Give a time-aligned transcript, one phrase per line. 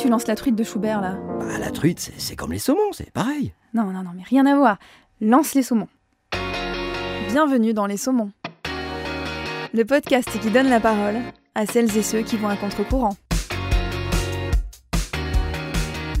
[0.00, 3.10] tu lances la truite de Schubert là Bah, la truite, c'est- comme les saumons, c'est
[3.10, 3.52] pareil.
[3.74, 4.78] Non, non, non, mais rien à voir.
[5.20, 5.88] Lance les saumons.
[7.28, 8.32] Bienvenue dans Les Saumons.
[9.72, 11.16] Le podcast qui donne la parole
[11.54, 13.14] à celles et ceux qui vont à contre-courant.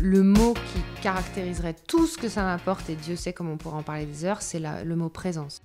[0.00, 3.78] Le mot qui caractériserait tout ce que ça m'apporte, et Dieu sait comment on pourra
[3.78, 5.62] en parler des heures, c'est le mot présence.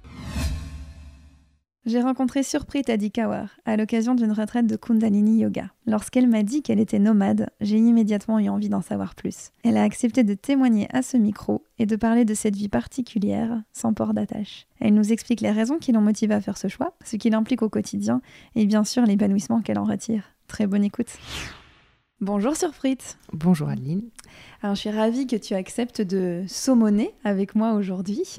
[1.85, 5.69] J'ai rencontré Surprit Adi Kawar à l'occasion d'une retraite de Kundalini Yoga.
[5.85, 9.51] Lorsqu'elle m'a dit qu'elle était nomade, j'ai immédiatement eu envie d'en savoir plus.
[9.63, 13.61] Elle a accepté de témoigner à ce micro et de parler de cette vie particulière,
[13.71, 14.65] sans port d'attache.
[14.79, 17.61] Elle nous explique les raisons qui l'ont motivée à faire ce choix, ce qui l'implique
[17.61, 18.19] au quotidien
[18.55, 20.23] et bien sûr l'épanouissement qu'elle en retire.
[20.47, 21.19] Très bonne écoute.
[22.21, 22.97] Bonjour Surprit.
[23.33, 24.03] Bonjour Adeline.
[24.61, 28.23] Alors, je suis ravie que tu acceptes de saumonner avec moi aujourd'hui.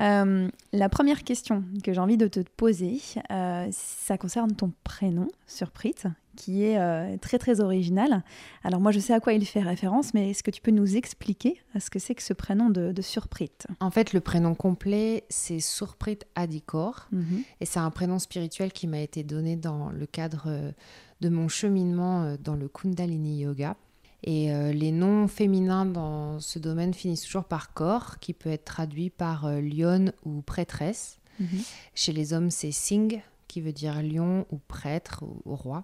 [0.00, 3.00] Euh, la première question que j'ai envie de te poser,
[3.32, 5.94] euh, ça concerne ton prénom, Surprit,
[6.36, 8.22] qui est euh, très très original.
[8.62, 10.96] Alors moi, je sais à quoi il fait référence, mais est-ce que tu peux nous
[10.96, 14.54] expliquer à ce que c'est que ce prénom de, de Surprit En fait, le prénom
[14.54, 17.42] complet, c'est Surprit Adikor, Mhm.
[17.60, 20.72] et c'est un prénom spirituel qui m'a été donné dans le cadre
[21.20, 23.76] de mon cheminement euh, dans le Kundalini Yoga.
[24.24, 28.64] Et euh, les noms féminins dans ce domaine finissent toujours par corps, qui peut être
[28.64, 31.18] traduit par euh, lionne ou prêtresse.
[31.38, 31.48] Mhm.
[31.94, 35.82] Chez les hommes, c'est Singh, qui veut dire lion ou prêtre ou, ou roi.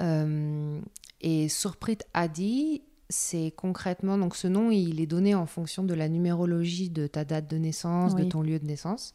[0.00, 0.80] Euh,
[1.20, 6.08] et Surprit Adi, c'est concrètement, donc ce nom, il est donné en fonction de la
[6.08, 8.24] numérologie de ta date de naissance, Oui.
[8.24, 9.14] de ton lieu de naissance.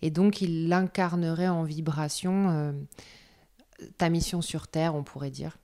[0.00, 2.72] Et donc, il l'incarnerait en vibration
[3.96, 5.58] ta mission sur Terre, on pourrait dire.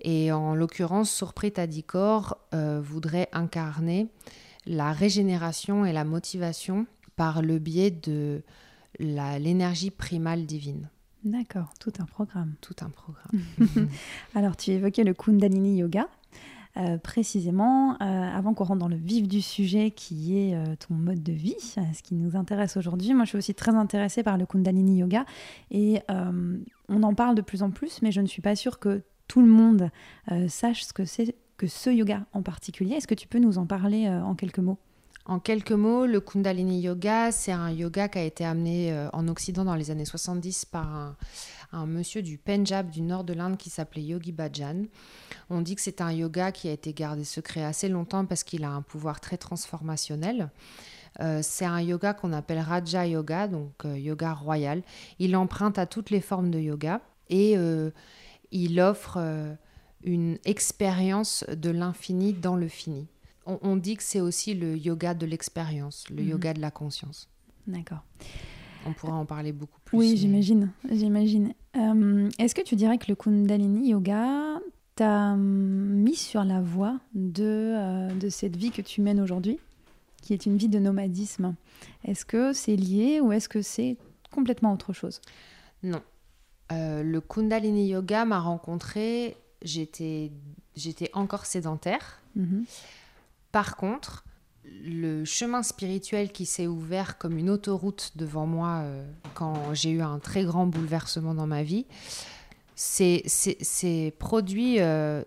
[0.00, 4.08] Et en l'occurrence, Surprit Adikor euh, voudrait incarner
[4.66, 8.42] la régénération et la motivation par le biais de
[9.00, 10.88] l'énergie primale divine.
[11.24, 12.54] D'accord, tout un programme.
[12.60, 13.42] Tout un programme.
[14.34, 16.08] Alors, tu évoquais le Kundalini Yoga.
[16.78, 20.94] Euh, précisément, euh, avant qu'on rentre dans le vif du sujet qui est euh, ton
[20.94, 23.14] mode de vie, ce qui nous intéresse aujourd'hui.
[23.14, 25.24] Moi, je suis aussi très intéressée par le Kundalini Yoga
[25.70, 29.02] et on en parle de plus en plus, mais je ne suis pas sûre que
[29.26, 29.90] tout le monde
[30.48, 32.94] sache ce que c'est que ce yoga en particulier.
[32.94, 34.78] Est-ce que tu peux nous en parler en quelques mots?
[35.28, 39.28] En quelques mots, le Kundalini Yoga, c'est un yoga qui a été amené euh, en
[39.28, 41.14] Occident dans les années 70 par
[41.72, 44.84] un, monsieur du Pendjab, du nord de l'Inde, qui s'appelait Yogi Bhajan.
[45.50, 48.64] On dit que c'est un yoga qui a été gardé secret assez longtemps parce qu'il
[48.64, 50.48] a un pouvoir très transformationnel.
[51.20, 54.80] Euh, c'est un yoga qu'on appelle Raja Yoga, donc euh, yoga royal.
[55.18, 57.54] Il emprunte à toutes les formes de yoga et
[58.50, 59.18] il offre
[60.02, 63.08] une expérience de l'infini dans le fini.
[63.48, 66.28] On, on dit que c'est aussi le yoga de l'expérience, le Mhm.
[66.28, 67.28] yoga de la conscience.
[67.66, 68.04] D'accord.
[68.86, 69.96] On pourra en parler beaucoup plus.
[69.98, 71.54] Oui, mais- j'imagine, j'imagine.
[71.76, 74.60] Euh, Est-ce que tu dirais que le Kundalini Yoga
[74.94, 77.42] t'a hum, mis sur la voie de,
[77.76, 79.58] euh, de cette vie que tu mènes aujourd'hui,
[80.22, 81.54] qui est une vie de nomadisme?
[82.04, 83.96] Est-ce que c'est lié ou est-ce que c'est
[84.30, 85.20] complètement autre chose?
[85.82, 86.02] Non.
[86.72, 90.32] Euh, le Kundalini Yoga m'a rencontré, j'étais,
[90.76, 92.20] j'étais encore sédentaire.
[92.36, 92.64] Mhm.
[93.52, 94.24] Par contre,
[94.64, 100.02] le chemin spirituel qui s'est ouvert comme une autoroute devant moi euh, quand j'ai eu
[100.02, 101.86] un très grand bouleversement dans ma vie,
[102.76, 105.22] c'est, produit, euh,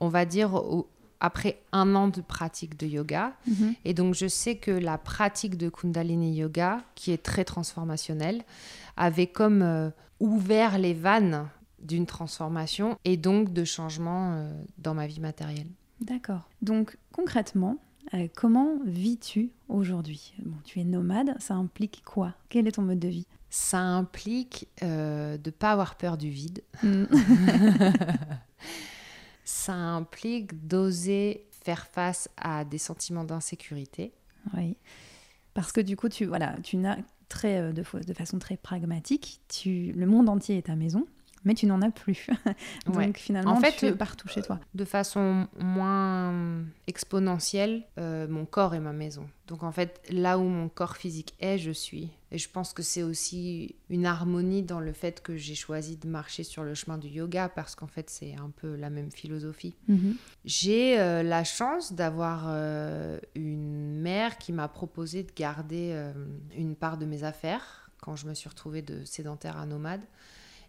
[0.00, 0.88] on va dire, au-
[1.20, 3.32] après un an de pratique de yoga.
[3.46, 3.74] Mhm.
[3.84, 8.42] Et donc, je sais que la pratique de Kundalini Yoga, qui est très transformationnelle,
[8.96, 11.48] avait comme euh, ouvert les vannes
[11.78, 14.48] d'une transformation et donc de changement
[14.78, 15.66] dans ma vie matérielle.
[16.02, 16.48] D'accord.
[16.60, 17.78] Donc concrètement,
[18.14, 20.34] euh, comment vis-tu aujourd'hui?
[20.44, 22.34] Bon, Tu es nomade, ça implique quoi?
[22.48, 23.26] Quel est ton mode de vie?
[23.50, 26.62] Ça implique euh, de ne pas avoir peur du vide.
[26.82, 27.04] Mm.
[29.44, 34.12] Ça implique d'oser faire face à des sentiments d'insécurité.
[34.56, 34.76] Oui.
[35.52, 36.96] Parce que du coup, tu, voilà, tu n'as
[37.28, 41.06] très, euh, de, de façon très pragmatique, tu, le monde entier est ta maison,
[41.44, 42.26] mais tu n'en as plus.
[42.86, 43.12] Donc Ouais.
[43.14, 44.58] finalement, En fait, tu es euh, partout chez toi.
[44.74, 49.26] de façon moins exponentielle, euh, mon corps est ma maison.
[49.48, 52.10] Donc en fait, là où mon corps physique est, je suis.
[52.30, 56.08] Et je pense que c'est aussi une harmonie dans le fait que j'ai choisi de
[56.08, 59.74] marcher sur le chemin du yoga parce qu'en fait, c'est un peu la même philosophie.
[59.88, 60.14] Mhm.
[60.46, 65.94] J'ai euh, la chance d'avoir euh, une mère qui m'a proposé de garder
[66.56, 70.00] une part de mes affaires quand je me suis retrouvée de sédentaire à nomade.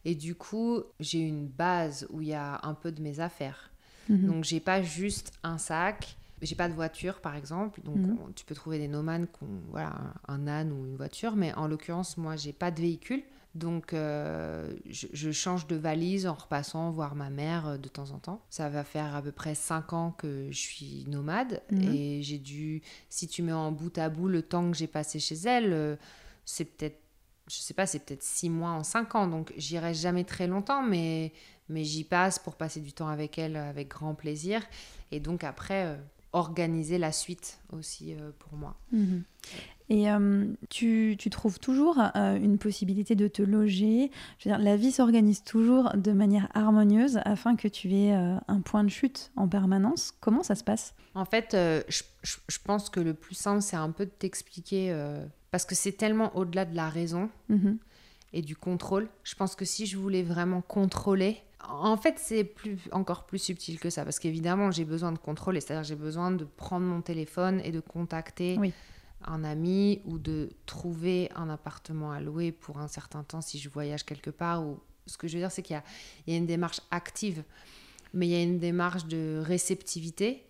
[0.05, 3.71] Et du coup, j'ai une base où il y a un peu de mes affaires.
[4.09, 4.27] Mhm.
[4.27, 6.17] Donc, j'ai pas juste un sac.
[6.41, 7.81] J'ai pas de voiture, par exemple.
[7.83, 8.17] Donc, Mhm.
[8.27, 9.93] on- tu peux trouver des nomades qui ont voilà,
[10.27, 11.35] un, un âne ou une voiture.
[11.37, 13.23] Mais en l'occurrence, moi, j'ai pas de véhicule.
[13.55, 18.09] Donc, euh, je, je change de valise en repassant voir ma mère euh, de temps
[18.11, 18.41] en temps.
[18.49, 21.61] Ça va faire à peu près 5 ans que je suis nomade.
[21.71, 21.83] Mhm.
[21.83, 25.19] Et j'ai dû, si tu mets en bout à bout le temps que j'ai passé
[25.19, 25.95] chez elle, euh,
[26.45, 26.99] c'est peut-être,
[27.47, 29.27] je sais pas, c'est peut-être 6 mois en 5 ans.
[29.27, 31.31] Donc, j'irai jamais très longtemps, mais,
[31.69, 34.61] mais j'y passe pour passer du temps avec elle euh, avec grand plaisir.
[35.11, 35.95] Et donc, après, euh,
[36.31, 38.75] organiser la suite aussi euh, pour moi.
[38.91, 39.23] Mhm.
[39.89, 44.09] Et euh, tu, tu trouves toujours une possibilité de te loger?
[44.39, 48.61] Je veux dire, la vie s'organise toujours de manière harmonieuse afin que tu aies un
[48.61, 50.13] point de chute en permanence.
[50.21, 50.95] Comment ça se passe?
[51.15, 54.95] En fait, je, je- pense que le plus simple, c'est un peu de t'expliquer,
[55.53, 57.77] parce que c'est tellement au-delà de la raison Mhm.
[58.33, 59.07] et du contrôle.
[59.23, 61.37] Je pense que si je voulais vraiment contrôler,
[61.69, 65.61] en fait, c'est plus, encore plus subtil que ça, parce qu'évidemment, j'ai besoin de contrôler,
[65.61, 68.73] c'est-à-dire j'ai besoin de prendre mon téléphone et de contacter Oui.
[69.25, 73.69] un ami ou de trouver un appartement à louer pour un certain temps si je
[73.69, 74.65] voyage quelque part.
[74.65, 74.79] Ou...
[75.05, 75.79] Ce que je veux dire, c'est qu'il
[76.27, 77.43] y a une démarche active,
[78.15, 80.43] mais il y a une démarche de réceptivité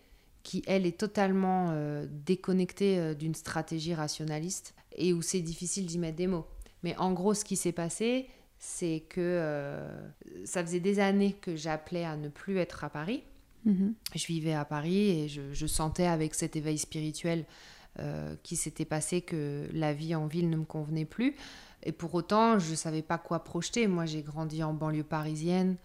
[0.43, 5.97] qui, elle, est totalement euh, déconnectée euh, d'une stratégie rationaliste et où c'est difficile d'y
[5.97, 6.45] mettre des mots.
[6.83, 8.27] Mais en gros, ce qui s'est passé,
[8.59, 10.09] c'est que euh,
[10.45, 13.23] ça faisait des années que j'appelais à ne plus être à Paris.
[13.65, 13.93] Mhm.
[14.15, 17.45] Je vivais à Paris et je, je sentais avec cet éveil spirituel
[17.99, 21.35] euh, qui s'était passé que la vie en ville ne me convenait plus.
[21.83, 23.85] Et pour autant, je ne savais pas quoi projeter.
[23.87, 25.75] Moi, j'ai grandi en banlieue parisienne.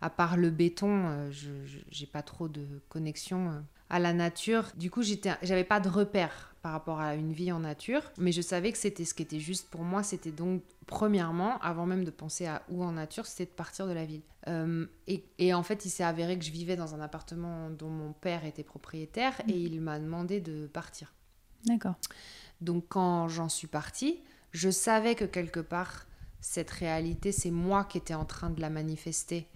[0.00, 3.50] À part le béton, euh, je n'ai pas trop de connexion
[3.90, 4.70] à la nature.
[4.76, 8.02] Du coup, j'avais pas de repère par rapport à une vie en nature.
[8.18, 10.02] Mais je savais que c'était ce qui était juste pour moi.
[10.02, 13.92] C'était donc, premièrement, avant même de penser à où en nature, c'était de partir de
[13.92, 14.22] la ville.
[14.48, 17.90] Euh, et, et en fait, il s'est avéré que je vivais dans un appartement dont
[17.90, 21.12] mon père était propriétaire et il m'a demandé de partir.
[21.64, 21.96] D'accord.
[22.60, 24.20] Donc quand j'en suis partie,
[24.52, 26.06] je savais que quelque part,
[26.40, 29.46] cette réalité, c'est moi qui étais en train de la manifester.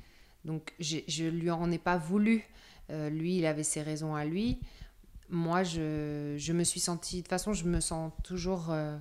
[0.44, 2.44] Donc je lui en ai pas voulu.
[2.90, 4.58] Euh, lui, il avait ses raisons à lui.
[5.28, 7.16] Moi, je, je me suis sentie...
[7.16, 8.98] De toute façon, je me sens toujours euh,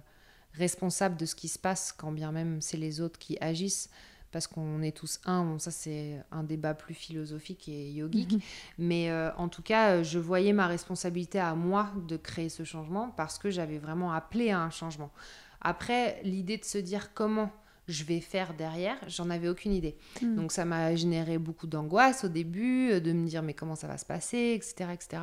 [0.53, 3.89] responsable de ce qui se passe, quand bien même c'est les autres qui agissent.
[4.31, 5.43] Parce qu'on est tous un.
[5.43, 8.41] Bon, ça, c'est un débat plus philosophique et yogique.
[8.77, 13.09] Mais euh, en tout cas, je voyais ma responsabilité à moi de créer ce changement
[13.09, 15.11] parce que j'avais vraiment appelé à un changement.
[15.59, 17.51] Après, l'idée de se dire comment
[17.87, 19.97] je vais faire derrière, j'en avais aucune idée.
[20.21, 20.35] Mm.
[20.35, 23.87] Donc ça m'a généré beaucoup d'angoisse au début, euh, de me dire mais comment ça
[23.87, 24.91] va se passer, etc.
[24.93, 25.21] etc.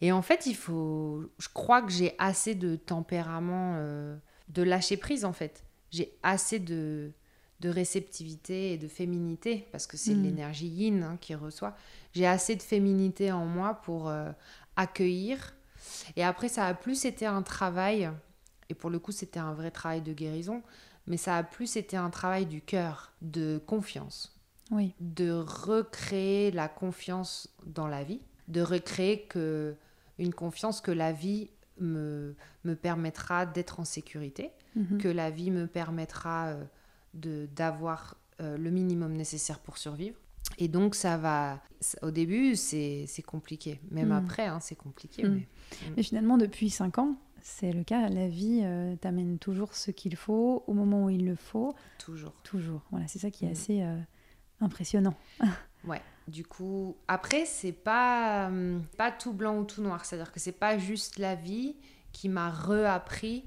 [0.00, 1.24] Et en fait, il faut...
[1.38, 4.16] Je crois que j'ai assez de tempérament, euh,
[4.48, 5.64] de lâcher prise en fait.
[5.90, 7.12] J'ai assez de,
[7.60, 10.22] de réceptivité et de féminité, parce que c'est Mm.
[10.22, 11.74] l'énergie yin hein, qui reçoit.
[12.12, 14.30] J'ai assez de féminité en moi pour euh,
[14.76, 15.56] accueillir.
[16.16, 18.10] Et après, ça a plus été un travail,
[18.68, 20.62] et pour le coup, c'était un vrai travail de guérison,
[21.06, 24.36] mais ça a plus été un travail du cœur, de confiance
[24.70, 24.94] Oui.
[25.00, 29.74] de recréer la confiance dans la vie, de recréer que
[30.18, 34.98] une confiance que la vie me, me permettra d'être en sécurité, Mhm.
[34.98, 36.64] que la vie me permettra euh,
[37.14, 40.16] de d'avoir euh, le minimum nécessaire pour survivre.
[40.58, 41.60] Et donc ça va,
[42.02, 44.12] au début c'est compliqué, même Mm.
[44.12, 45.22] après hein, c'est compliqué.
[45.26, 45.48] Mais
[45.96, 47.16] Mais finalement, depuis 5 ans,
[47.48, 48.08] c'est le cas.
[48.08, 51.74] La vie euh, t'amène toujours ce qu'il faut au moment où il le faut.
[51.98, 52.32] toujours.
[52.42, 52.82] Toujours.
[52.90, 53.52] Voilà, c'est ça qui est Mm.
[53.52, 53.96] assez euh,
[54.60, 55.14] impressionnant.
[55.84, 56.02] Ouais.
[56.26, 60.04] Du coup, après, c'est pas, hum, pas tout blanc ou tout noir.
[60.04, 61.76] C'est-à-dire que c'est pas juste la vie
[62.10, 63.44] qui m'a reappris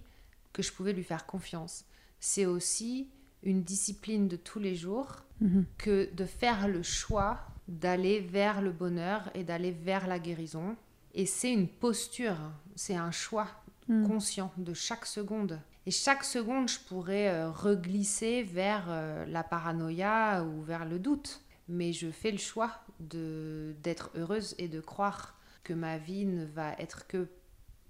[0.54, 1.84] que je pouvais lui faire confiance.
[2.22, 3.10] C'est aussi
[3.44, 5.66] une discipline de tous les jours Mhm.
[5.78, 10.78] que de faire le choix d'aller vers le bonheur et d'aller vers la guérison.
[11.14, 12.54] Et c'est une posture, hein.
[12.76, 13.48] c'est un choix
[13.90, 14.08] Mm.
[14.08, 15.60] conscient de chaque seconde.
[15.88, 21.42] Et chaque seconde, je pourrais euh, reglisser vers euh, la paranoïa ou vers le doute.
[21.68, 26.46] Mais je fais le choix de d'être heureuse et de croire que ma vie ne
[26.46, 27.28] va être que,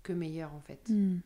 [0.03, 0.89] que meilleure en fait.
[0.89, 1.19] Mm.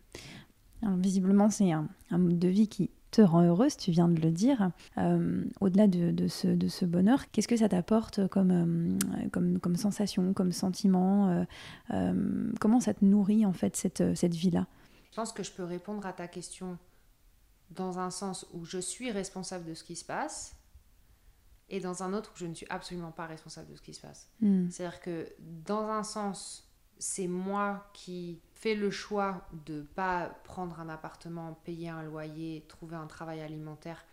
[0.82, 4.20] Alors, visiblement, c'est un, un mode de vie qui te rend heureuse, tu viens de
[4.20, 4.72] le dire.
[4.98, 9.60] Euh, Au-delà de, de ce, de ce bonheur, qu'est-ce que ça t'apporte comme, euh, comme,
[9.60, 11.46] comme sensation, comme sentiment
[11.92, 14.66] euh, Comment ça te nourrit en fait cette, cette vie-là?
[15.12, 16.78] Je pense que je peux répondre à ta question
[17.70, 20.56] dans un sens où je suis responsable de ce qui se passe
[21.70, 24.02] et dans un autre où je ne suis absolument pas responsable de ce qui se
[24.02, 24.30] passe.
[24.42, 24.70] Mm.
[24.70, 26.68] C'est-à-dire que dans un sens,
[27.04, 32.96] c'est moi qui fais le choix de pas prendre un appartement, payer un loyer, trouver
[32.96, 34.06] un travail alimentaire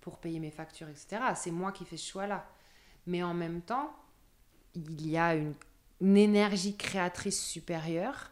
[0.00, 1.18] pour payer mes factures, etc.
[1.36, 2.50] C'est moi qui fais ce choix-là.
[3.06, 3.94] Mais en même temps,
[4.74, 5.54] il y a une,
[6.00, 8.30] énergie créatrice supérieure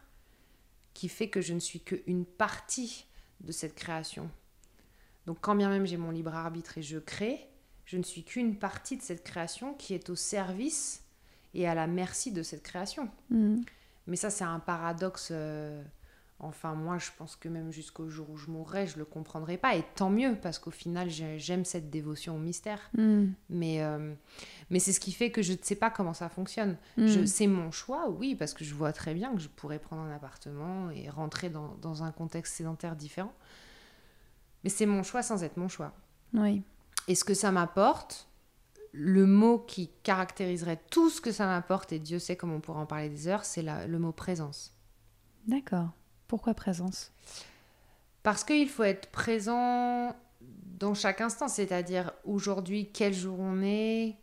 [0.95, 3.05] qui fait que je ne suis qu'une partie
[3.41, 4.27] de cette création.
[5.27, 7.47] Donc quand bien même j'ai mon libre arbitre et je crée,
[7.85, 11.03] je ne suis qu'une partie de cette création qui est au service
[11.53, 13.07] et à la merci de cette création.
[13.29, 13.61] Mm.
[14.09, 15.29] Mais ça, c'est un paradoxe.
[15.31, 15.81] euh,
[16.41, 19.75] Enfin, moi, je pense que même jusqu'au jour où je mourrai, je le comprendrai pas.
[19.75, 22.79] Et tant mieux, parce qu'au final, j'ai- j'aime cette dévotion au mystère.
[22.97, 23.25] Mm.
[23.49, 24.13] Mais, euh,
[24.69, 26.77] mais c'est ce qui fait que je ne sais pas comment ça fonctionne.
[26.95, 27.07] Mm.
[27.07, 30.01] Je- C'est mon choix, oui, parce que je vois très bien que je pourrais prendre
[30.03, 33.33] un appartement et rentrer dans, dans un contexte sédentaire différent.
[34.63, 35.91] Mais c'est mon choix sans être mon choix.
[36.33, 36.61] Oui.
[37.09, 38.28] Et ce que ça m'apporte,
[38.91, 42.79] le mot qui caractériserait tout ce que ça m'apporte, et Dieu sait comme on pourrait
[42.79, 44.73] en parler des heures, c'est le mot présence.
[45.47, 45.89] D'accord.
[46.27, 47.11] Pourquoi présence?
[48.23, 54.17] Parce qu'il faut être présent dans chaque instant, c'est-à-dire aujourd'hui, quel jour on est,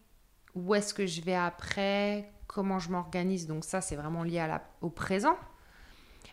[0.54, 3.46] où est-ce que je vais après, comment je m'organise.
[3.46, 5.36] Donc ça, c'est vraiment lié à la- au présent.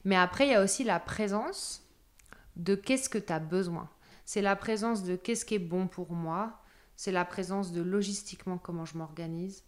[0.05, 1.83] Mais après, il y a aussi la présence
[2.55, 3.89] de qu'est-ce que tu as besoin.
[4.25, 6.59] C'est la présence de qu'est-ce qui est bon pour moi.
[6.95, 9.63] C'est la présence de logistiquement comment je m'organise.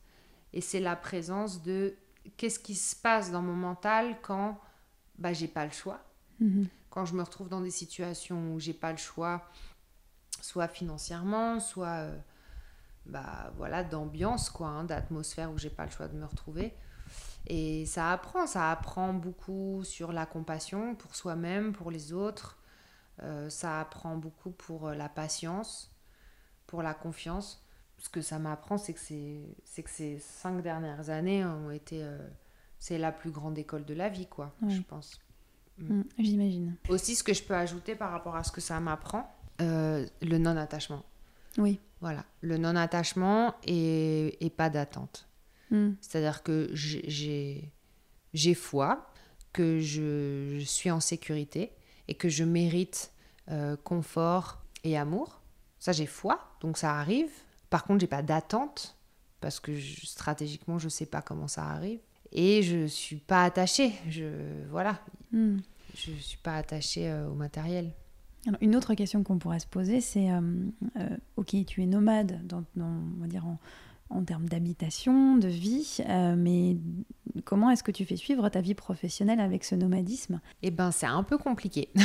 [0.54, 1.96] Et c'est la présence de
[2.38, 4.60] qu'est-ce qui se passe dans mon mental quand
[5.18, 6.02] bah, j'ai pas le choix
[6.40, 6.68] Mhm.
[6.90, 9.50] quand je me retrouve dans des situations où j'ai pas le choix,
[10.42, 12.18] soit financièrement, soit euh,
[13.06, 16.74] bah, voilà, d'ambiance, quoi, hein, d'atmosphère où j'ai pas le choix de me retrouver.
[17.48, 22.58] Et ça apprend, ça apprend beaucoup sur la compassion pour soi-même, pour les autres.
[23.24, 25.95] Euh, ça apprend beaucoup pour euh, la patience,
[26.76, 27.64] pour la confiance.
[28.00, 32.04] Ce que ça m'apprend, c'est que, c'est, que ces cinq dernières années ont été...
[32.04, 32.18] euh,
[32.80, 34.70] c'est la plus grande école de la vie, quoi, Ouais.
[34.74, 35.22] je pense.
[35.78, 36.02] Mm.
[36.20, 36.76] J'imagine.
[36.90, 40.38] Aussi, ce que je peux ajouter par rapport à ce que ça m'apprend, euh, le
[40.38, 41.04] non-attachement.
[41.58, 41.80] Oui.
[42.02, 45.30] Voilà, le non-attachement et, et pas d'attente.
[45.72, 45.92] Mm.
[46.02, 47.72] C'est-à-dire que j'ai-
[48.54, 49.10] foi,
[49.54, 51.72] que je, je suis en sécurité
[52.10, 53.14] et que je mérite
[53.50, 55.42] euh, confort et amour.
[55.80, 57.30] Ça, j'ai foi, donc ça arrive.
[57.70, 58.96] Par contre, j'ai pas d'attente
[59.42, 62.00] parce que je- stratégiquement, je sais pas comment ça arrive.
[62.32, 63.94] Et je suis pas attachée.
[64.10, 64.26] Je
[64.70, 65.00] voilà,
[65.32, 65.58] Mm.
[65.96, 67.92] je suis pas attachée euh, au matériel.
[68.48, 70.42] Alors, une autre question qu'on pourrait se poser, c'est euh,
[71.00, 72.86] euh, ok, tu es nomade, dans, dans-
[73.18, 73.58] on va dire en,
[74.12, 75.98] en termes d'habitation, de vie,
[76.38, 76.78] mais
[77.44, 80.42] comment est-ce que tu fais suivre ta vie professionnelle avec ce nomadisme?
[80.62, 81.90] Eh ben, c'est un peu compliqué.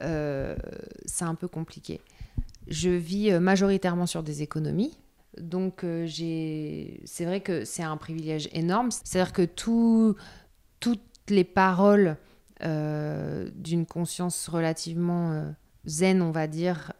[0.00, 2.00] C'est un peu compliqué.
[2.68, 4.96] Je vis euh, majoritairement sur des économies.
[5.40, 7.00] Donc, euh, j'ai...
[7.04, 8.90] c'est vrai que c'est un privilège énorme.
[8.90, 10.14] C'est-à-dire que tout-
[10.80, 12.16] toutes les paroles
[12.62, 15.50] euh, d'une conscience relativement euh,
[15.86, 16.92] zen, on va dire,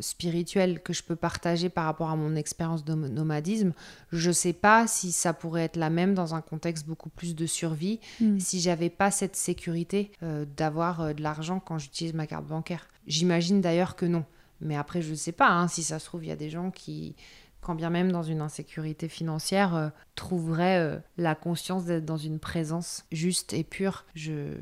[0.00, 3.72] spirituelle, que je peux partager par rapport à mon expérience de nomadisme,
[4.10, 7.36] je ne sais pas si ça pourrait être la même dans un contexte beaucoup plus
[7.36, 8.40] de survie Mm.
[8.40, 10.10] si j'avais pas cette sécurité
[10.56, 12.88] d'avoir de l'argent quand j'utilise ma carte bancaire.
[13.06, 14.24] J'imagine d'ailleurs que non.
[14.60, 15.48] Mais après, je ne sais pas.
[15.50, 17.14] hein, si ça se trouve, il y a des gens qui,
[17.60, 22.38] quand bien même dans une insécurité financière, euh, trouveraient euh, la conscience d'être dans une
[22.38, 24.04] présence juste et pure.
[24.14, 24.54] Je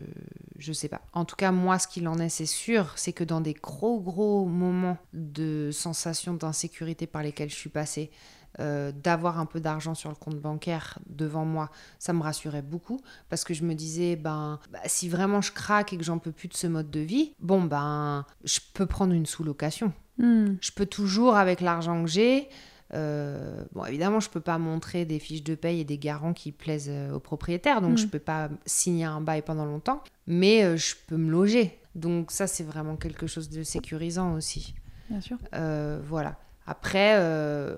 [0.59, 1.03] je sais pas.
[1.13, 4.01] En tout cas, moi, ce qu'il en est, c'est sûr, c'est que dans des gros
[4.01, 8.11] gros moments de sensation d'insécurité par lesquels je suis passée,
[8.61, 13.01] euh, d'avoir un peu d'argent sur le compte bancaire devant moi, ça me rassurait beaucoup
[13.29, 16.33] parce que je me disais, ben, bah, si vraiment je craque et que j'en peux
[16.33, 19.93] plus de ce mode de vie, bon, ben, je peux prendre une sous-location.
[20.19, 20.55] Mm.
[20.61, 22.49] Je peux toujours, avec l'argent que j'ai,
[22.93, 26.53] euh, bon, évidemment, je peux pas montrer des fiches de paye et des garants qui
[26.53, 27.99] plaisent euh, aux propriétaires, donc Mm.
[27.99, 31.81] je peux pas signer un bail pendant longtemps, mais euh, je peux me loger.
[31.97, 34.75] Donc ça, c'est vraiment quelque chose de sécurisant aussi.
[35.11, 35.39] Bien sûr.
[36.05, 36.37] Voilà.
[36.67, 37.77] Après, euh,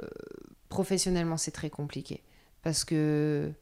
[0.68, 2.22] professionnellement, c'est très compliqué.
[2.62, 3.52] Parce que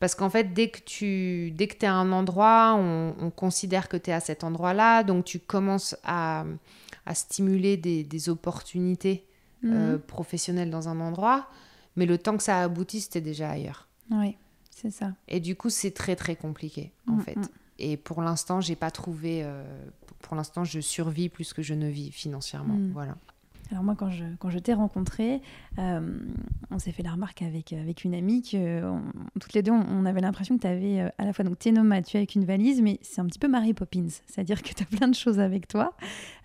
[0.00, 3.88] parce qu'en fait, dès que tu dès que es à un endroit, on, on considère
[3.88, 6.44] que tu es à cet endroit-là, donc tu commences à,
[7.04, 9.26] à stimuler des, des opportunités
[9.64, 9.98] euh, Mhm.
[10.00, 11.48] professionnelles dans un endroit,
[11.96, 13.88] mais le temps que ça aboutisse, tu déjà ailleurs.
[14.10, 14.36] Oui,
[14.70, 15.12] c'est ça.
[15.28, 17.36] Et du coup, c'est très très compliqué, en Mm, fait.
[17.36, 17.48] mm.
[17.78, 19.40] Et pour l'instant, j'ai pas trouvé.
[19.42, 19.64] euh,
[20.20, 22.74] pour l'instant, je survis plus que je ne vis financièrement.
[22.74, 22.92] Mm.
[22.92, 23.16] Voilà.
[23.70, 25.42] Alors moi, quand je, quand je t'ai rencontré,
[25.78, 26.18] euh,
[26.70, 29.02] on s'est fait la remarque avec, avec une amie que on-
[29.40, 31.72] toutes les deux, on, avait l'impression que tu avais à la fois, donc tu es
[31.72, 34.68] nomade, tu es avec une valise, mais c'est un petit peu Mary Poppins, c'est-à-dire que
[34.72, 35.94] tu as plein de choses avec toi.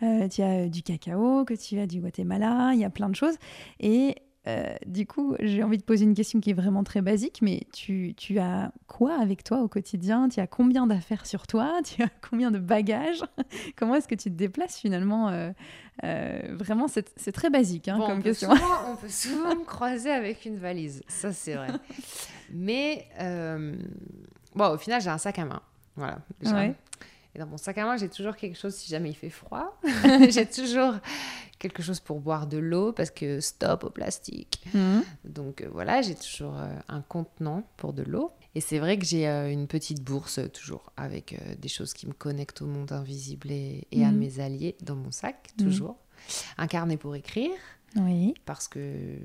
[0.01, 3.09] Euh, tu as euh, du cacao, que tu as du Guatemala, il y a plein
[3.09, 3.35] de choses.
[3.79, 4.15] Et
[4.47, 7.67] euh, du coup, j'ai envie de poser une question qui est vraiment très basique, mais
[7.71, 10.29] tu, tu as quoi avec toi au quotidien?
[10.29, 11.79] Tu as combien d'affaires sur toi?
[11.91, 13.21] Tu as combien de bagages?
[13.75, 15.51] Comment est-ce que tu te déplaces finalement euh,
[16.03, 18.55] euh, Vraiment, c'est très basique hein, Bon, comme on, peut question.
[18.55, 21.67] souvent, on peut souvent me croiser avec une valise, ça c'est vrai.
[22.51, 23.07] Mais
[24.55, 25.61] bon, au final, j'ai un sac à main.
[25.95, 26.19] Voilà.
[26.45, 26.73] Ouais.
[27.35, 29.79] Et dans mon sac à main, j'ai toujours quelque chose si jamais il fait froid.
[30.29, 30.95] j'ai toujours
[31.59, 34.63] quelque chose pour boire de l'eau parce que stop au plastique.
[34.73, 35.03] Mhm.
[35.25, 38.31] Donc euh, voilà, j'ai toujours euh, un contenant pour de l'eau.
[38.53, 42.13] Et c'est vrai que j'ai euh, une petite bourse toujours avec des choses qui me
[42.13, 44.17] connectent au monde invisible et, et à Mhm.
[44.17, 45.65] mes alliés dans mon sac, Mhm.
[45.67, 45.97] toujours.
[46.57, 47.51] Un carnet pour écrire
[47.95, 48.33] Oui.
[48.45, 49.15] parce que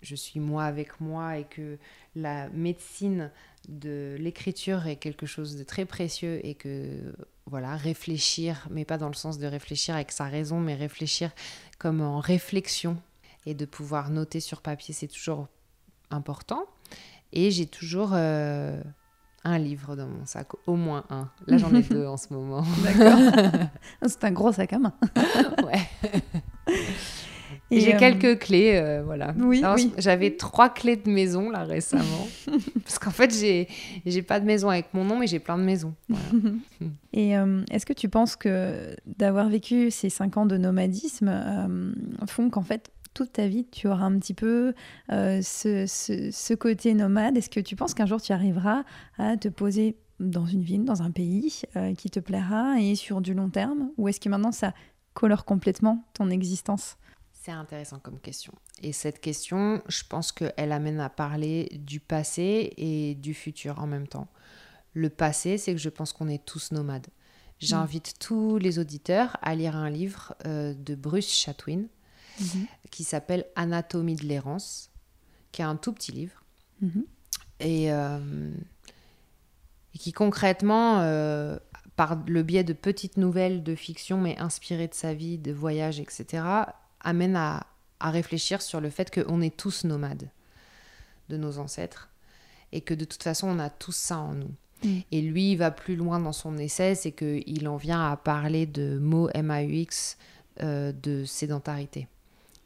[0.00, 1.76] je suis moi avec moi et que
[2.14, 3.32] la médecine
[3.68, 7.14] de l'écriture est quelque chose de très précieux et que
[7.46, 11.30] voilà, réfléchir, mais pas dans le sens de réfléchir avec sa raison, mais réfléchir
[11.78, 12.96] comme en réflexion
[13.46, 15.48] et de pouvoir noter sur papier, c'est toujours
[16.10, 16.64] important.
[17.32, 18.80] Et j'ai toujours euh,
[19.44, 21.30] un livre dans mon sac, au moins un.
[21.46, 22.64] Là, j'en ai deux en ce moment.
[22.82, 23.68] D'accord.
[24.06, 24.94] C'est un gros sac à main.
[25.64, 26.12] ouais.
[27.70, 29.34] Et, J'ai euh, quelques clés, euh, voilà.
[29.38, 29.62] Oui.
[29.98, 32.26] J'avais trois clés de maison là récemment,
[32.84, 33.68] parce qu'en fait j'ai
[34.06, 35.94] j'ai pas de maison avec mon nom, mais j'ai plein de maisons.
[36.08, 36.24] Voilà.
[37.12, 41.30] Et euh, est-ce que tu penses que d'avoir vécu ces cinq ans de nomadisme
[42.26, 44.72] font qu'en fait toute ta vie tu auras un petit peu
[45.10, 47.36] ce, ce- ce côté nomade?
[47.36, 48.84] Est-ce que tu penses qu'un jour tu arriveras
[49.18, 51.62] à te poser dans une ville, dans un pays
[51.96, 53.90] qui te plaira et sur du long terme?
[53.98, 54.72] Ou est-ce que maintenant ça
[55.14, 56.96] colore complètement ton existence?
[57.40, 58.52] C'est intéressant comme question.
[58.82, 63.86] Et cette question, je pense qu'elle amène à parler du passé et du futur en
[63.86, 64.28] même temps.
[64.92, 67.06] Le passé, c'est que je pense qu'on est tous nomades.
[67.60, 71.88] J'invite tous les auditeurs à lire un livre euh, de Bruce Chatwin
[72.90, 74.90] qui s'appelle Anatomie de l'errance,
[75.50, 76.44] qui est un tout petit livre.
[76.80, 77.04] Mhm.
[77.58, 78.52] et, euh,
[79.92, 81.58] et qui concrètement, euh,
[81.96, 85.98] par le biais de petites nouvelles de fiction, mais inspirées de sa vie, de voyages,
[85.98, 86.44] etc.,
[87.00, 87.66] amène à,
[88.00, 90.30] à réfléchir sur le fait qu'on est tous nomades
[91.28, 92.08] de nos ancêtres
[92.72, 94.54] et que de toute façon, on a tous ça en nous.
[94.84, 94.98] Mm.
[95.10, 98.66] Et lui, il va plus loin dans son essai, c'est qu'il en vient à parler
[98.66, 100.16] de mots MAUX
[100.62, 102.08] euh, de sédentarité.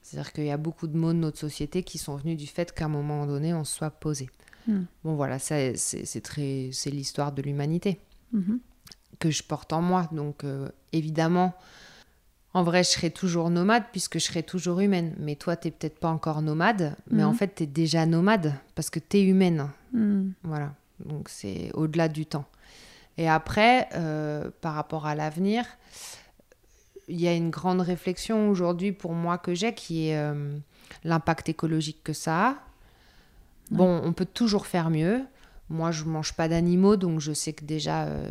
[0.03, 2.73] C'est-à-dire qu'il y a beaucoup de mots de notre société qui sont venus du fait
[2.73, 4.29] qu'à un moment donné, on se soit posé.
[4.67, 4.81] Mm.
[5.05, 8.01] Bon, voilà, ça, c'est c'est très, c'est l'histoire de l'humanité
[8.33, 8.61] Mhm.
[9.19, 10.09] que je porte en moi.
[10.13, 11.55] Donc, euh, évidemment,
[12.55, 15.15] en vrai, je serai toujours nomade puisque je serai toujours humaine.
[15.19, 18.99] Mais toi, t'es peut-être pas encore nomade, mais en fait, t'es déjà nomade parce que
[18.99, 19.71] t'es humaine.
[19.93, 20.31] Mm.
[20.43, 20.75] Voilà.
[21.05, 22.45] Donc, c'est au-delà du temps.
[23.19, 25.65] Et après, euh, par rapport à l'avenir,
[27.09, 30.57] il y a une grande réflexion aujourd'hui pour moi que j'ai qui est euh,
[31.05, 32.55] l'impact écologique que ça a.
[33.71, 35.23] Bon, on peut toujours faire mieux.
[35.69, 38.29] Moi, je mange pas d'animaux, donc je sais que déjà, euh,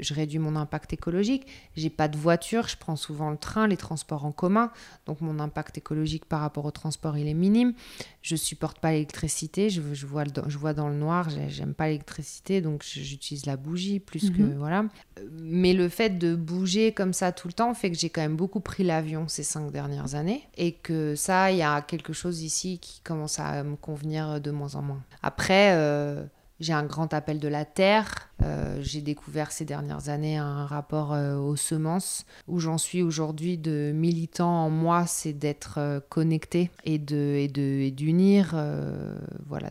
[0.00, 1.46] je réduis mon impact écologique.
[1.76, 4.72] J'ai pas de voiture, je prends souvent le train, les transports en commun,
[5.06, 7.74] donc mon impact écologique par rapport au transport, il est minime.
[8.22, 11.86] Je supporte pas l'électricité, je, je vois, je vois dans le noir, j'ai- j'aime pas
[11.86, 14.54] l'électricité, donc j'utilise la bougie plus que Mhm.
[14.56, 14.84] voilà.
[15.30, 18.36] Mais le fait de bouger comme ça tout le temps fait que j'ai quand même
[18.36, 22.42] beaucoup pris l'avion ces cinq dernières années et que ça, il y a quelque chose
[22.42, 25.02] ici qui commence à me convenir de moins en moins.
[25.22, 26.24] Après, euh,
[26.60, 28.28] j'ai un grand appel de la terre.
[28.42, 32.26] Euh, j'ai découvert ces dernières années un rapport euh, aux semences.
[32.46, 37.90] Où j'en suis aujourd'hui de militant en moi, c'est d'être euh, connecté et de et
[37.90, 39.16] d'unir, euh,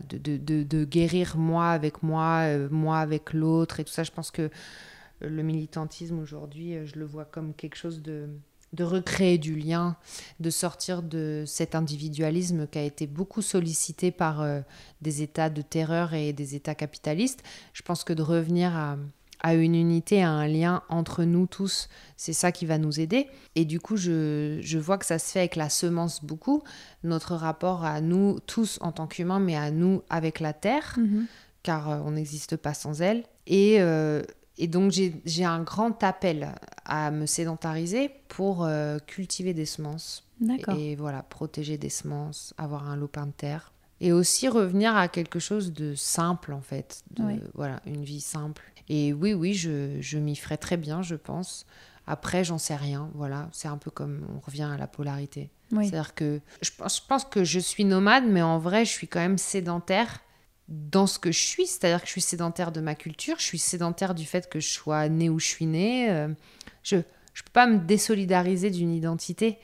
[0.08, 4.02] de, de, de, de guérir moi avec moi, moi avec l'autre et tout ça.
[4.02, 4.50] Je pense que
[5.20, 8.28] le militantisme aujourd'hui, je le vois comme quelque chose de
[8.72, 9.96] de recréer du lien,
[10.38, 14.60] de sortir de cet individualisme qui a été beaucoup sollicité par euh,
[15.02, 17.42] des États de terreur et des États capitalistes.
[17.72, 18.96] Je pense que de revenir à,
[19.40, 23.26] à une unité, à un lien entre nous tous, c'est ça qui va nous aider.
[23.56, 26.62] Et du coup, je, je vois que ça se fait avec la semence beaucoup,
[27.02, 31.26] notre rapport à nous tous en tant qu'humains, mais à nous avec la terre, Mhm.
[31.64, 33.24] car euh, on n'existe pas sans elle.
[33.46, 34.22] Et, euh,
[34.62, 40.76] et donc, j'ai un grand appel à me sédentariser pour euh, cultiver des semences, D'accord.
[40.78, 43.72] et voilà, protéger des semences, avoir un lopin de terre.
[44.02, 47.04] Et aussi revenir à quelque chose de simple, en fait.
[47.16, 47.40] De, Oui.
[47.54, 48.70] Voilà, une vie simple.
[48.90, 51.64] Et oui, oui, je, je m'y ferai très bien, je pense.
[52.06, 53.08] Après, j'en sais rien.
[53.14, 55.50] Voilà, c'est un peu comme on revient à la polarité.
[55.72, 55.88] Oui.
[55.88, 59.08] C'est-à-dire que je pense, je pense que je suis nomade, mais en vrai, je suis
[59.08, 60.20] quand même sédentaire
[60.70, 61.66] dans ce que je suis.
[61.66, 64.68] C'est-à-dire que je suis sédentaire de ma culture, je suis sédentaire du fait que je
[64.68, 66.10] sois née où je suis née.
[66.10, 66.28] Euh,
[66.84, 69.58] Je ne peux pas me désolidariser d'une identité.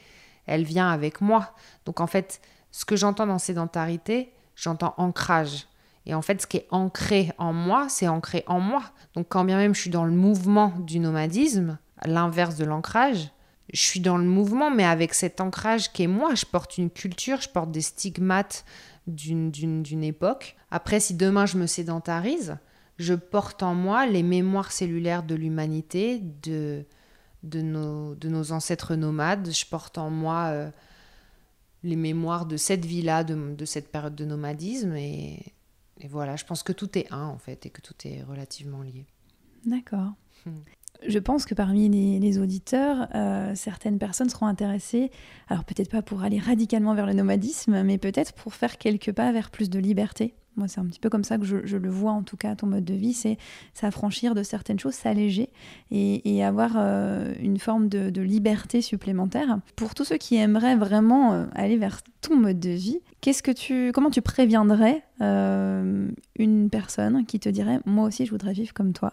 [0.47, 1.55] Elle vient avec moi.
[1.85, 2.41] Donc en fait,
[2.71, 5.67] ce que j'entends dans sédentarité, j'entends ancrage.
[6.05, 8.83] Et en fait, ce qui est ancré en moi, c'est ancré en moi.
[9.15, 13.31] Donc quand bien même je suis dans le mouvement du nomadisme, l'inverse de l'ancrage,
[13.73, 16.35] je suis dans le mouvement, mais avec cet ancrage qui est moi.
[16.37, 18.65] Je porte une culture, je porte des stigmates
[19.07, 20.57] d'une- d'une d'une époque.
[20.71, 22.57] Après, si demain je me sédentarise,
[22.99, 26.85] je porte en moi les mémoires cellulaires de l'humanité, de,
[27.43, 29.51] de, nos, de nos ancêtres nomades.
[29.53, 30.71] Je porte en moi euh,
[31.83, 34.97] les mémoires de cette vie-là, de, de cette période de nomadisme.
[34.97, 35.53] Et,
[36.01, 38.83] et voilà, je pense que tout est un en fait et que tout est relativement
[38.83, 39.07] lié.
[39.65, 40.13] D'accord.
[40.47, 40.61] Hmm.
[41.07, 45.11] Je pense que parmi les, auditeurs, euh, certaines personnes seront intéressées,
[45.49, 49.33] alors peut-être pas pour aller radicalement vers le nomadisme, mais peut-être pour faire quelques pas
[49.33, 50.35] vers plus de liberté.
[50.57, 52.67] Moi, c'est un petit peu comme ça que je, le vois, en tout cas, ton
[52.67, 53.37] mode de vie, c'est
[53.75, 55.51] s'affranchir de certaines choses, s'alléger
[55.91, 59.59] et, avoir euh, une forme de, liberté supplémentaire.
[59.77, 63.51] Pour tous ceux qui aimeraient vraiment euh, aller vers ton mode de vie, qu'est-ce que
[63.51, 68.95] tu, comment tu préviendrais une personne qui te dirait, moi aussi, je voudrais vivre comme
[68.95, 69.13] toi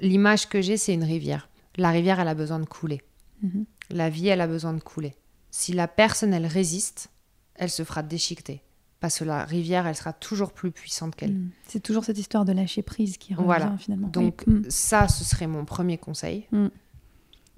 [0.00, 1.48] L'image que j'ai, c'est une rivière.
[1.76, 3.02] La rivière, elle a besoin de couler.
[3.42, 3.64] Mhm.
[3.90, 5.14] La vie, elle a besoin de couler.
[5.50, 7.10] Si la personne, elle résiste,
[7.54, 8.62] elle se fera déchiqueter.
[9.00, 11.32] Parce que la rivière, elle sera toujours plus puissante qu'elle.
[11.34, 11.50] Mm.
[11.66, 13.76] C'est toujours cette histoire de lâcher prise qui revient Voilà.
[13.78, 14.08] finalement.
[14.08, 14.54] Donc Oui.
[14.54, 14.62] Mm.
[14.68, 16.46] ça, ce serait mon premier conseil.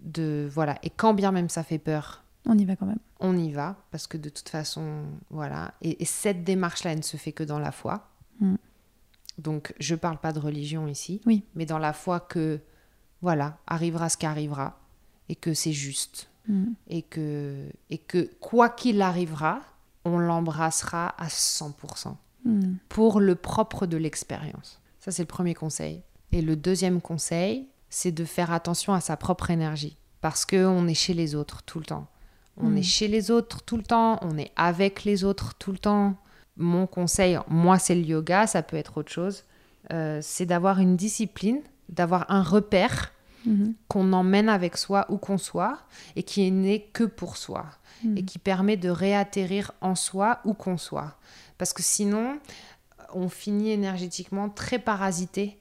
[0.00, 0.78] De voilà.
[0.82, 2.98] Et quand bien même ça fait peur, on y va quand même.
[3.20, 5.74] on y va parce que de toute façon, voilà.
[5.82, 8.08] Et, et cette démarche-là, elle ne se fait que dans la foi.
[9.38, 11.44] Donc je parle pas de religion ici, Oui.
[11.54, 12.60] mais dans la foi que
[13.22, 14.78] voilà, arrivera ce qui arrivera
[15.28, 16.72] et que c'est juste Mm.
[16.88, 19.60] et que et que quoi qu'il arrivera,
[20.04, 22.74] on l'embrassera à 100% Mm.
[22.88, 24.80] pour le propre de l'expérience.
[24.98, 26.02] Ça, c'est le premier conseil.
[26.32, 29.96] Et le deuxième conseil, c'est de faire attention à sa propre énergie.
[30.20, 32.08] Parce qu'on est chez les autres tout le temps.
[32.56, 32.78] On Mm.
[32.78, 34.18] est chez les autres tout le temps.
[34.22, 36.16] On est avec les autres tout le temps.
[36.56, 38.46] Mon conseil, moi, c'est le yoga.
[38.46, 39.44] Ça peut être autre chose.
[39.92, 43.12] euh, c'est d'avoir une discipline, d'avoir un repère
[43.44, 43.74] Mhm.
[43.88, 45.78] qu'on emmène avec soi où qu'on soit
[46.14, 47.66] et qui est né que pour soi
[48.04, 48.18] Mm.
[48.18, 51.16] et qui permet de réatterrir en soi où qu'on soit.
[51.58, 52.38] Parce que sinon,
[53.12, 55.58] on finit énergétiquement très parasité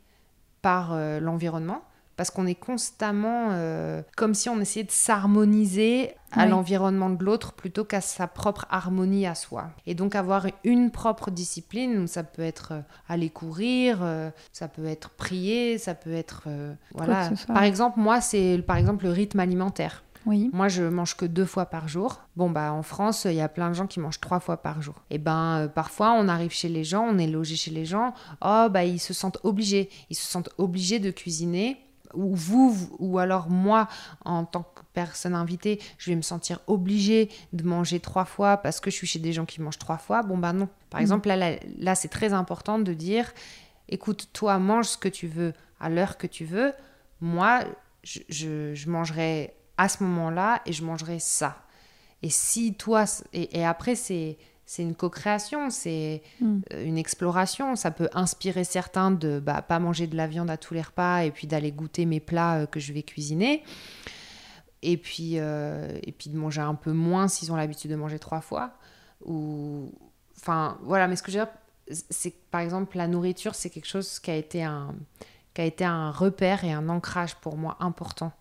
[0.62, 1.82] par euh, l'environnement.
[2.18, 6.50] Parce qu'on est constamment euh, comme si on essayait de s'harmoniser à Oui.
[6.50, 9.72] l'environnement de l'autre plutôt qu'à sa propre harmonie à soi.
[9.86, 14.86] Et donc avoir une propre discipline, ça peut être euh, aller courir, euh, ça peut
[14.86, 16.44] être prier, ça peut être...
[16.48, 17.32] euh, voilà.
[17.48, 20.04] Par exemple, moi, c'est par exemple le rythme alimentaire.
[20.28, 20.52] Oui.
[20.54, 22.22] Moi, je mange que deux fois par jour.
[22.36, 24.80] Bon, bah, en France, il y a plein de gens qui mangent trois fois par
[24.80, 24.94] jour.
[25.10, 28.14] Et ben, euh, parfois, on arrive chez les gens, on est logé chez les gens.
[28.46, 29.90] Oh, bah, ils se sentent obligés.
[30.12, 31.78] Ils se sentent obligés de cuisiner.
[32.14, 33.88] Ou vous, ou alors moi,
[34.26, 38.80] en tant que personne invitée, je vais me sentir obligée de manger trois fois parce
[38.80, 40.22] que je suis chez des gens qui mangent trois fois.
[40.24, 40.68] Bon, bah non.
[40.90, 41.04] Par Mhm.
[41.04, 43.32] exemple, là, là, là, c'est très important de dire,
[43.90, 46.74] écoute, toi, mange ce que tu veux à l'heure que tu veux.
[47.22, 47.62] Moi,
[48.04, 51.58] je, je, je mangerai à ce moment-là et je mangerai ça.
[52.24, 54.38] Et si toi, et, et après, c'est
[54.72, 56.60] c'est une co-création, c'est Mm.
[56.74, 57.76] euh, une exploration.
[57.76, 61.24] Ça peut inspirer certains de bah, pas manger de la viande à tous les repas
[61.24, 63.66] et puis d'aller goûter mes plats euh, que je vais cuisiner.
[64.82, 68.18] Et puis, euh, et puis de manger un peu moins s'ils ont l'habitude de manger
[68.18, 68.72] trois fois.
[69.26, 69.92] Ou...
[70.38, 71.54] Enfin, voilà, mais ce que je veux dire,
[72.10, 74.96] c'est que par exemple, la nourriture, c'est quelque chose qui a été un,
[75.54, 78.32] qui a été un repère et un ancrage pour moi important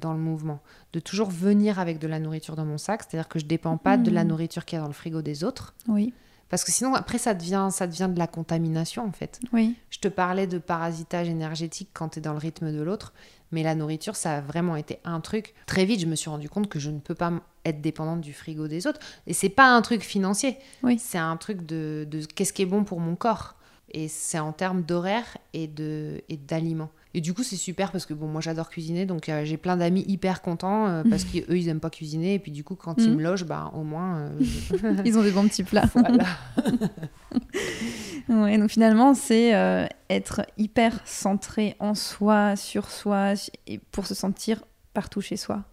[0.00, 0.60] dans le mouvement.
[0.92, 3.76] De toujours venir avec de la nourriture dans mon sac, c'est-à-dire que je ne dépends
[3.76, 4.30] pas de la Mhm.
[4.30, 5.74] nourriture qu'il y a dans le frigo des autres.
[5.88, 6.12] Oui.
[6.48, 9.38] Parce que sinon, après, ça devient, ça devient de la contamination, en fait.
[9.52, 9.76] Oui.
[9.90, 13.12] Je te parlais de parasitage énergétique quand tu es dans le rythme de l'autre,
[13.52, 15.54] mais la nourriture, ça a vraiment été un truc.
[15.66, 17.32] Très vite, je me suis rendu compte que je ne peux pas
[17.64, 18.98] être dépendante du frigo des autres.
[19.28, 20.58] Et c'est pas un truc financier.
[20.82, 20.98] Oui.
[20.98, 23.54] C'est un truc de, de qu'est-ce qui est bon pour mon corps.
[23.92, 26.90] Et c'est en termes d'horaire et de et d'aliments.
[27.12, 29.76] Et du coup, c'est super parce que bon, moi j'adore cuisiner, donc euh, j'ai plein
[29.76, 32.34] d'amis hyper contents euh, parce qu'eux ils aiment pas cuisiner.
[32.34, 33.16] Et puis du coup, quand ils Mhm.
[33.16, 34.18] me logent, bah, au moins.
[34.18, 35.86] euh, je- Ils ont des bons petits plats.
[35.94, 36.26] voilà.
[38.28, 39.50] Ouais, donc finalement, c'est
[40.08, 43.32] être hyper centré en soi, sur soi,
[43.66, 44.62] et pour se sentir
[44.94, 45.64] partout chez soi.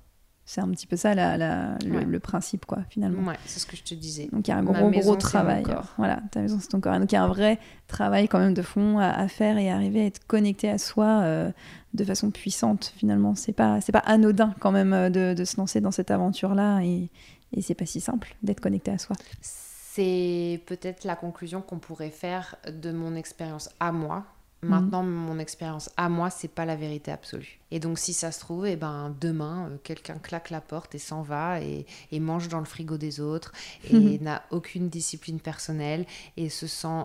[0.49, 2.05] C'est un petit peu ça la- la- le, Ouais.
[2.05, 3.27] le principe, quoi, finalement.
[3.27, 4.29] Ouais, c'est ce que je te disais.
[4.31, 5.65] Donc il y a un gros, maison, gros travail.
[5.97, 6.95] Voilà, ta maison, c'est ton corps.
[6.95, 9.57] Et Donc il y a un vrai travail quand même de fond à, à faire
[9.57, 11.51] et arriver à être connecté à soi euh,
[11.93, 13.35] de façon puissante, finalement.
[13.35, 17.09] C'est pas, pas anodin quand même euh, de, de se lancer dans cette aventure-là et,
[17.51, 19.17] et c'est pas si simple d'être connecté à soi.
[19.41, 24.23] C'est peut-être la conclusion qu'on pourrait faire de mon expérience à moi.
[24.63, 24.69] Mhm.
[24.69, 27.59] Maintenant, mon expérience à moi, c'est pas la vérité absolue.
[27.69, 30.99] Et donc, si ça se trouve, eh ben, demain, euh, quelqu'un claque la porte et
[30.99, 33.51] s'en va et, et mange dans le frigo des autres
[33.89, 36.05] et n'a aucune discipline personnelle
[36.37, 37.03] et se sent euh,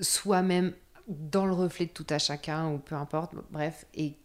[0.00, 0.72] soi-même
[1.08, 4.16] dans le reflet de tout à chacun ou peu importe, bref, et,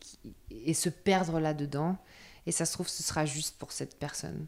[0.52, 1.98] et se perdre là-dedans.
[2.48, 4.48] Et ça se trouve, ce sera juste pour cette personne.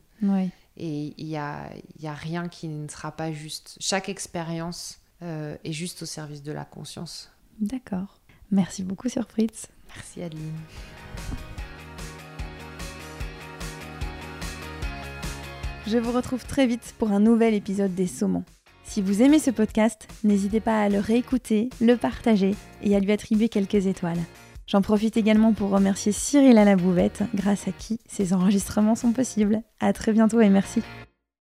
[0.78, 3.78] Et il n'y a, y a rien qui ne sera pas juste.
[3.80, 7.30] Chaque expérience euh, est juste au service de la conscience.
[7.60, 8.20] D'accord.
[8.52, 9.68] Merci beaucoup Surprise.
[9.96, 10.54] Merci Adeline.
[15.86, 18.46] Je vous retrouve très vite pour un nouvel épisode des Saumons.
[18.84, 23.12] Si vous aimez ce podcast, n'hésitez pas à le réécouter, le partager et à lui
[23.12, 24.20] attribuer quelques étoiles.
[24.66, 29.12] J'en profite également pour remercier Cyril à la bouvette, grâce à qui ces enregistrements sont
[29.12, 29.62] possibles.
[29.80, 30.82] À très bientôt et merci.